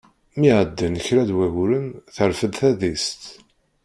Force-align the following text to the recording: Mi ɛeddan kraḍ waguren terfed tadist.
Mi 0.39 0.49
ɛeddan 0.59 0.95
kraḍ 1.05 1.29
waguren 1.37 1.85
terfed 2.15 2.51
tadist. 2.59 3.21